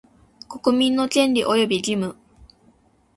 [0.47, 2.15] 国民の権利及び義務